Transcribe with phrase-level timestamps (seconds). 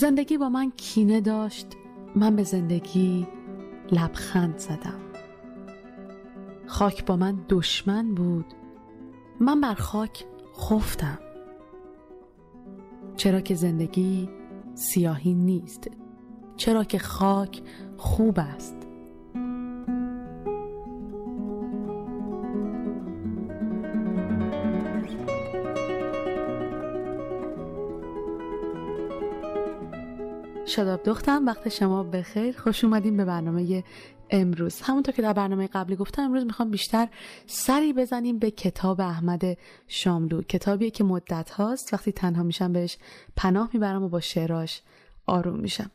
[0.00, 1.66] زندگی با من کینه داشت.
[2.16, 3.26] من به زندگی
[3.92, 5.00] لبخند زدم.
[6.66, 8.44] خاک با من دشمن بود.
[9.40, 10.24] من بر خاک
[10.56, 11.18] خفتم.
[13.16, 14.28] چرا که زندگی
[14.74, 15.90] سیاهی نیست.
[16.56, 17.62] چرا که خاک
[17.96, 18.79] خوب است.
[30.80, 32.56] شاداب دختم وقت شما بخیر.
[32.58, 33.84] خوش اومدیم به برنامه
[34.30, 34.80] امروز.
[34.80, 37.08] همونطور که در برنامه قبلی گفتم امروز می‌خوام بیشتر
[37.46, 39.42] سری بزنیم به کتاب احمد
[39.88, 40.42] شاملو.
[40.42, 41.94] کتابیه که مدت هاست.
[41.94, 42.98] وقتی تنها میشم بهش
[43.36, 44.82] پناه می‌برم و با شعراش
[45.26, 45.90] آروم میشم.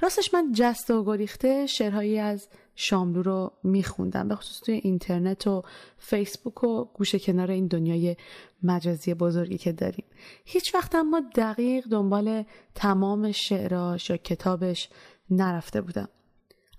[0.00, 4.28] راستش من جست و گریخته شعرهایی از شاملو رو میخوندم.
[4.28, 5.62] به خصوص توی اینترنت و
[5.98, 8.16] فیسبوک و گوشه کنار این دنیای
[8.62, 10.04] مجازی بزرگی که داریم.
[10.44, 14.88] هیچ وقت اما دقیق دنبال تمام شعراش یا کتابش
[15.30, 16.08] نرفته بودم.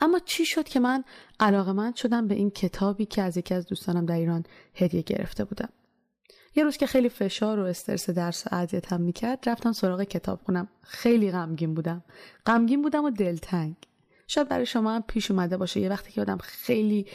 [0.01, 1.03] اما چی شد که من
[1.39, 4.43] علاقه شدم به این کتابی که از یکی از دوستانم در ایران
[4.75, 5.69] هدیه گرفته بودم.
[6.55, 10.67] یه روز که خیلی فشار و استرس درس و اذیتم می‌کرد رفتم سراغ کتاب خونم
[10.81, 12.03] خیلی غمگین بودم.
[12.45, 13.75] غمگین بودم و دلتنگ.
[14.31, 15.79] شاید برای شما هم پیش اومده باشه.
[15.79, 17.07] یه وقتی که آدم خیلی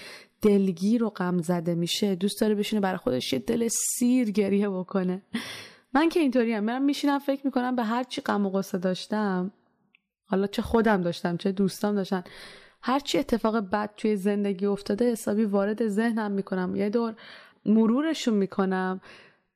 [0.42, 5.22] دلگیر و غم زده میشه دوست داره بشینه برای خودش یه دل سیر گریه بکنه.
[5.94, 6.64] من که اینطوری هم.
[6.64, 9.50] میرم میشینم فکر می‌کنم به هر چی غم و غصه داشتم
[10.26, 12.24] حالا چه خودم داشتم چه دوستام داشتن
[12.82, 16.76] هر چی اتفاق بد توی زندگی افتاده حسابی وارد ذهنم می‌کنم.
[16.76, 17.14] یه دور
[17.66, 19.00] مرورشون می‌کنم.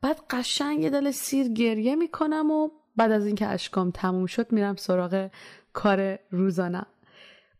[0.02, 4.76] بعد قشنگ یه دل سیر گریه می‌کنم و بعد از اینکه اشکام تموم شد میرم
[4.76, 5.30] سراغ
[5.72, 6.86] کار روزانم.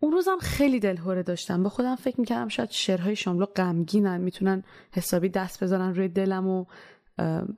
[0.00, 1.62] اون روزم خیلی دلهوره داشتم.
[1.62, 6.64] به خودم فکر می‌کردم شاید شعرهای شاملو غمگینن می‌تونن حسابی دست بزنن روی دلم و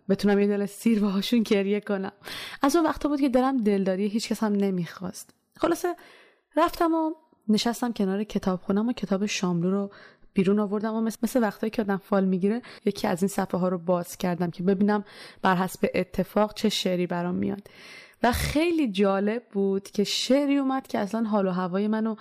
[0.09, 2.13] بتونم یه دل سیر باهاشون گریه کنم.
[2.63, 5.35] از اون وقتا بود که دلم دلداری هیچ کس هم نمی‌خواست.
[5.57, 5.97] خلاصه
[6.57, 7.13] رفتم و
[7.49, 9.91] نشستم کنار کتاب خونم و کتاب شاملو رو
[10.35, 13.69] بیرون آوردم و مثل, مثل وقتایی که آدم فال می‌گیره یکی از این صفحه ها
[13.69, 15.05] رو باز کردم که ببینم
[15.43, 17.69] بر حسب اتفاق چه شعری برام میاد.
[18.23, 22.15] و خیلی جالب بود که شعری اومد که اصلا حال و هوای منو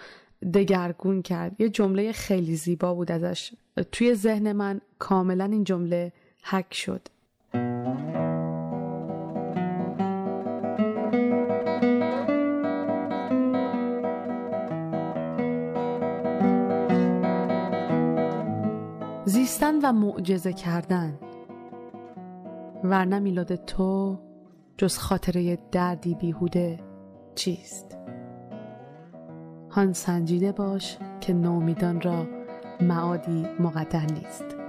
[0.54, 1.62] دگرگون کرد.
[1.62, 3.52] یه جمله خیلی زیبا بود ازش.
[3.92, 6.12] توی ذهن من کاملا این جمله
[6.44, 7.02] حک شد.
[19.26, 21.20] زیستن و معجزه کردن.
[22.84, 24.20] ورنه میلاد تو
[24.78, 26.80] جز خاطره دردی بیهوده
[27.36, 27.98] چیست؟
[29.70, 32.28] هان سنجیده باش که نومیدان را
[32.82, 34.61] معادی مقدر نیست.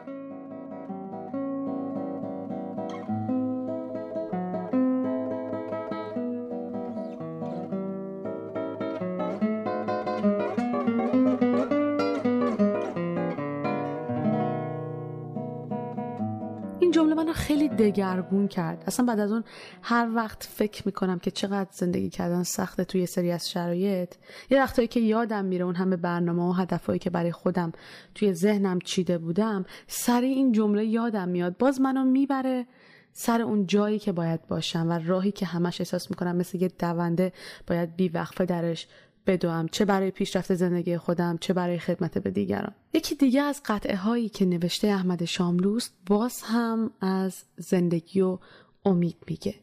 [17.82, 18.84] دگرگون کرد.
[18.86, 19.44] اصلا بعد از اون
[19.82, 24.14] هر وقت فکر می‌کنم که چقدر زندگی کردن سخته توی سری از شرایط
[24.50, 27.72] یه وقتایی که یادم میره اون همه برنامه و هدفهایی که برای خودم
[28.14, 31.56] توی ذهنم چیده بودم سری این جمله یادم میاد.
[31.58, 32.66] باز منو می‌بره
[33.12, 37.32] سر اون جایی که باید باشم و راهی که همش احساس می‌کنم مثل یه دونده
[37.66, 38.86] باید بیوقفه درش
[39.26, 42.74] بدوم چه برای پیشرفت زندگی خودم چه برای خدمت به دیگران.
[42.92, 48.38] یکی دیگه از قطعه هایی که نوشته احمد شاملوست باز هم از زندگی و
[48.84, 49.54] امید میگه.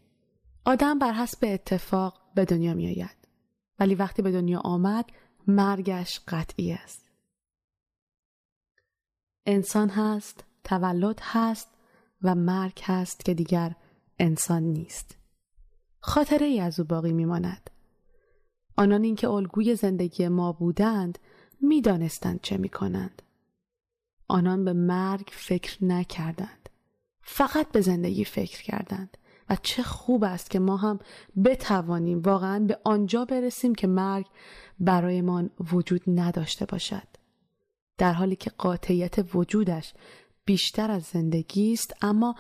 [0.66, 3.18] آدم بر حسب اتفاق به دنیا میآید.
[3.80, 5.06] ولی وقتی به دنیا آمد
[5.48, 7.10] مرگش قطعی است.
[9.46, 11.70] انسان هست تولد هست
[12.22, 13.76] و مرگ هست که دیگر
[14.20, 15.18] انسان نیست.
[16.00, 17.70] خاطره ای از او باقی میماند.
[18.80, 21.20] آنان اینکه الگوی زندگی ما بودند
[21.62, 23.22] می‌دانستند چه می‌کنند.
[24.28, 26.70] آنان به مرگ فکر نکردند.
[27.22, 29.18] فقط به زندگی فکر کردند.
[29.50, 31.00] و چه خوب است که ما هم
[31.46, 34.26] بتوانیم واقعا به آنجا برسیم که مرگ
[34.80, 37.08] برایمان وجود نداشته باشد.
[37.98, 39.94] در حالی که قاطعیت وجودش
[40.46, 42.36] بیشتر از زندگی است اما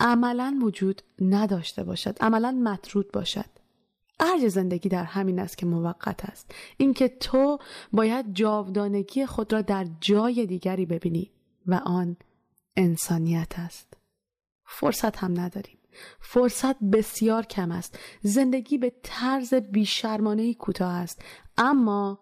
[0.00, 2.16] عملا وجود نداشته باشد.
[2.20, 3.53] عملا مطرود باشد.
[4.20, 6.54] ارج زندگی در همین است که موقت است.
[6.76, 7.58] اینکه تو
[7.92, 11.30] باید جاودانگی خود را در جای دیگری ببینی
[11.66, 12.16] و آن
[12.76, 13.94] انسانیت است.
[14.64, 15.78] فرصت هم نداریم.
[16.20, 17.98] فرصت بسیار کم است.
[18.22, 21.22] زندگی به طرز بیشرمانه کوتاه است.
[21.58, 22.18] اما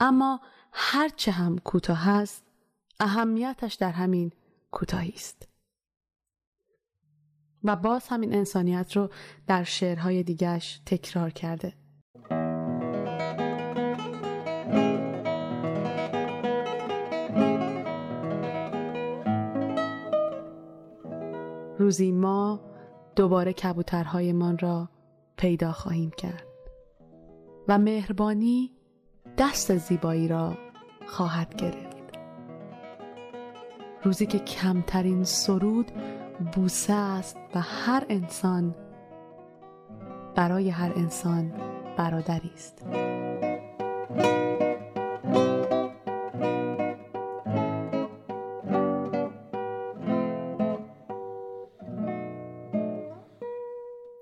[0.00, 0.40] اما
[0.72, 2.44] هرچه هم کوتاه است
[3.00, 4.32] اهمیتش در همین
[4.70, 5.49] کوتاهی است.
[7.64, 9.10] و باز همین انسانیت رو
[9.46, 11.72] در شعرهای دیگرش تکرار کرده.
[21.78, 22.60] روزی ما
[23.16, 24.88] دوباره کبوترهایمان را
[25.36, 26.46] پیدا خواهیم کرد
[27.68, 28.72] و مهربانی
[29.38, 30.58] دست زیبایی را
[31.06, 31.96] خواهد گرفت.
[34.02, 35.92] روزی که کمترین سرود
[36.40, 38.74] بوسه است و هر انسان
[40.34, 41.52] برای هر انسان
[41.96, 42.84] برادری است.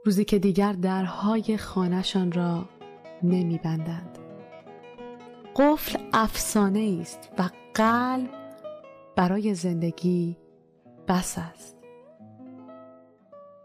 [0.04, 2.64] روزی که دیگر درهای خانهشان را
[3.22, 4.18] نمیبندند.
[5.56, 8.30] قفل افسانه است و قلب
[9.16, 10.36] برای زندگی
[11.08, 11.77] بس است.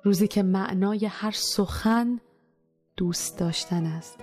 [0.04, 2.20] روزی که معنای هر سخن
[2.98, 4.20] دوست داشتن است.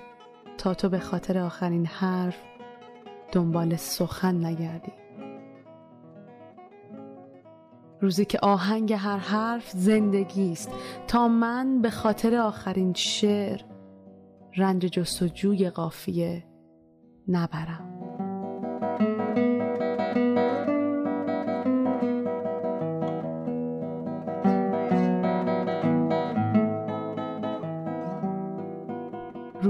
[0.59, 2.43] تا تو به خاطر آخرین حرف
[3.32, 4.93] دنبال سخن نگردی.
[8.00, 10.71] روزی که آهنگ هر حرف زندگی است.
[11.09, 13.61] تا من به خاطر آخرین شعر
[14.56, 16.44] رنج جستجوی قافیه
[17.29, 17.89] نبرم.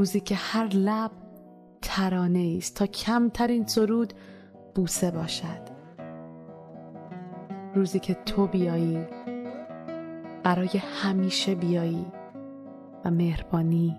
[0.00, 1.10] روزی که هر لب
[1.82, 4.12] ترانه است تا کمترین سرود
[4.74, 5.68] بوسه باشد.
[7.74, 9.06] روزی که تو بیایی
[10.42, 10.68] برای
[11.02, 12.06] همیشه بیایی
[13.04, 13.96] و مهربانی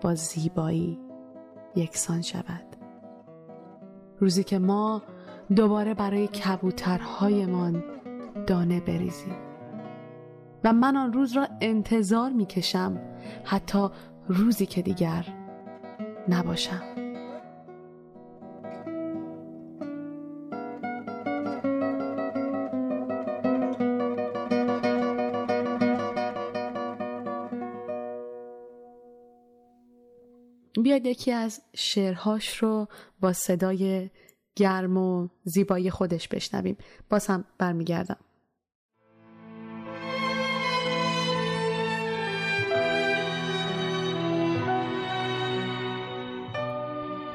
[0.00, 0.98] با زیبایی
[1.76, 2.76] یکسان شود.
[4.20, 5.02] روزی که ما
[5.56, 7.84] دوباره برای کبوترهایمان
[8.46, 9.36] دانه بریزیم
[10.64, 13.00] و من آن روز را انتظار می کشم
[13.44, 13.88] حتی
[14.28, 15.26] روزی که دیگر
[16.28, 16.82] نباشم.
[30.82, 32.88] بیاید یکی از شعرهاش رو
[33.20, 34.10] با صدای
[34.56, 36.76] گرم و زیبایی خودش بشنویم.
[37.10, 38.18] باز هم برمیگردم.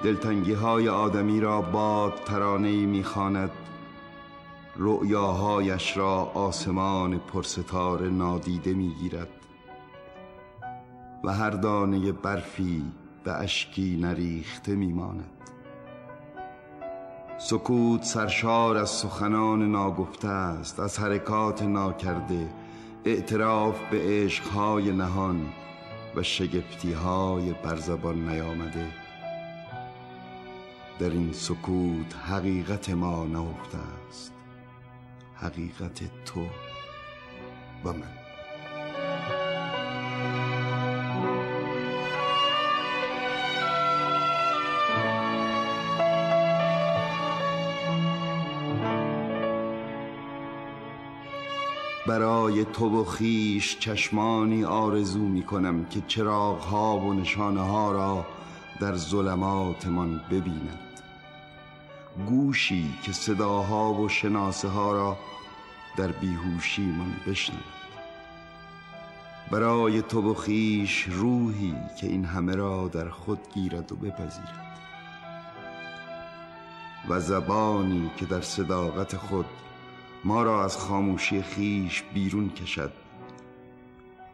[0.04, 3.52] دلتنگی های آدمی را باد ترانه می‌خواند.
[4.76, 9.30] رؤیاهایش را آسمان پرستار نادیده می‌گیرد.
[11.24, 12.84] و هر دانه برفی
[13.24, 15.32] به اشکی نریخته میماند.
[17.38, 22.50] سکوت سرشار از سخنان ناگفته است از حرکات ناکرده
[23.06, 25.46] اعتراف به عشقهای نهان
[26.16, 26.94] و شگفتی
[27.64, 29.09] برزبان نیامده.
[31.00, 34.34] در این سکوت حقیقت ما نهفته است.
[35.36, 36.42] حقیقت تو
[37.86, 38.04] و من.
[52.08, 58.26] برای تو و خیش چشمانی آرزو می کنم که چراغ ها و نشانه ها را
[58.80, 60.80] در ظلماتمان ببیند.
[62.28, 65.18] گوشی که صداها و شناسه ها را
[65.98, 67.64] در بیهوشی من بشنود.
[69.52, 74.80] برای تو و خیش روحی که این همه را در خود گیرد و بپذیرد.
[77.10, 79.46] و زبانی که در صداقت خود
[80.24, 82.92] ما را از خاموشی خیش بیرون کشد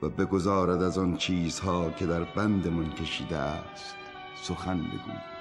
[0.02, 4.05] و بگذارد از آن چیزها که در بندمان کشیده است.
[4.42, 5.36] سخن بگوید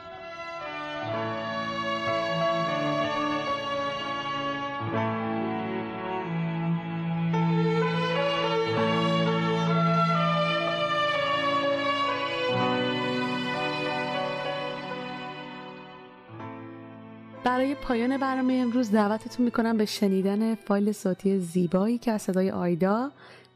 [17.44, 23.10] برای پایان برنامه امروز دعوتتون می‌کنم به شنیدن فایل صوتی زیبایی که از صدای آیدا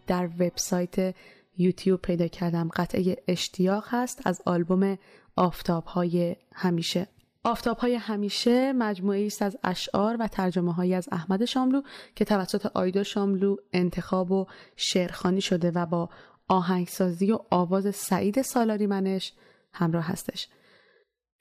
[0.07, 1.15] در وبسایت
[1.59, 2.69] یوتیوب پیدا کردم.
[2.77, 4.99] قطعه اشتیاق هست از آلبوم
[5.39, 7.07] آفتاب های همیشه.
[7.45, 11.83] آفتاب های همیشه مجموعه است از اشعار و ترجمه های از احمد شاملو
[12.15, 16.09] که توسط آیدا شاملو انتخاب و شعرخانی شده و با
[16.49, 19.33] آهنگسازی و آواز سعید سالاری منش
[19.73, 20.49] همراه هستش.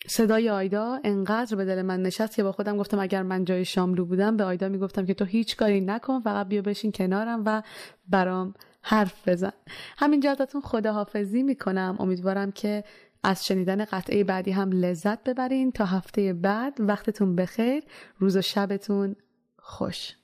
[0.07, 4.05] صدای آیدا انقدر به دل من نشست که با خودم گفتم اگر من جای شاملو
[4.05, 7.63] بودم به آیدا می‌گفتم که تو هیچ کاری نکن فقط بیا بشین کنارم و
[8.07, 9.51] برام حرف بزن.
[9.97, 11.95] همینجا ازتون خداحافظی می‌کنم.
[11.99, 12.83] امیدوارم که
[13.23, 15.71] از شنیدن قطعه بعدی هم لذت ببرین.
[15.71, 17.83] تا هفته بعد وقتتون بخیر.
[18.19, 19.15] روز و شبتون
[19.57, 20.15] خوش.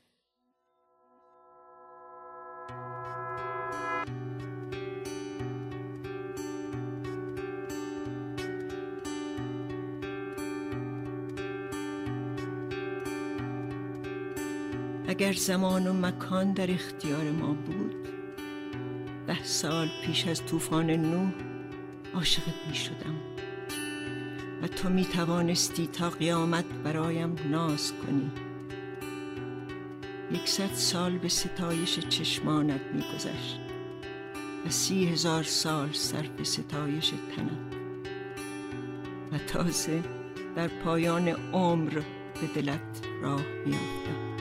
[15.07, 18.07] اگر زمان و مکان در اختیار ما بود
[19.27, 21.52] ده سال پیش از طوفان نوح
[22.13, 23.15] عاشقت می شدم
[24.61, 28.31] و تو می توانستی تا قیامت برایم ناز کنی.
[30.31, 33.59] یکصد سال به ستایش چشمانت می گذشت
[34.65, 37.69] و سی هزار سال صرف ستایش تنم.
[39.31, 40.03] و تازه
[40.55, 42.01] در پایان عمر
[42.41, 44.32] به دلت راه میافتم.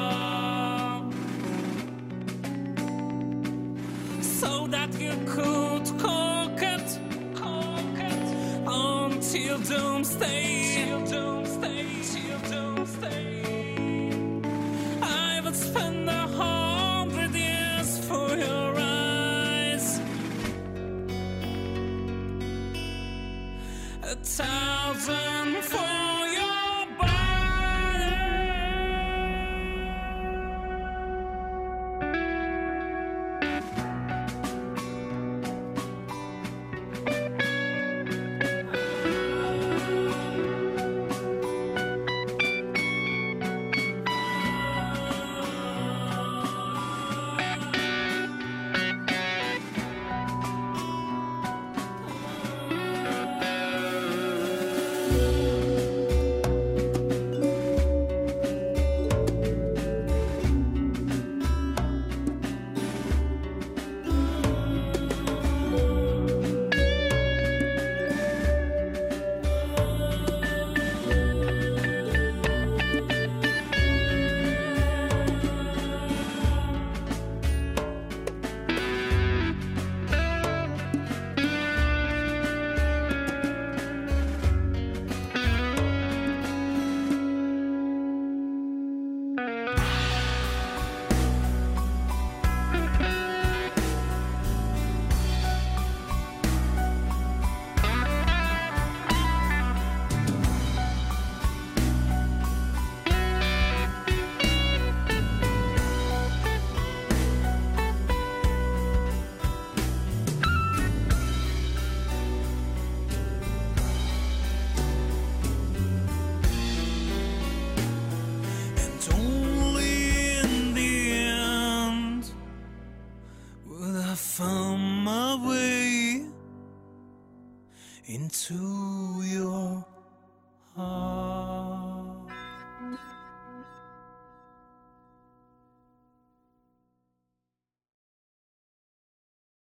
[4.22, 7.00] so that you could coquet,
[7.34, 8.34] coquet
[8.68, 13.57] until doomsday, till doomsday, till doomsday.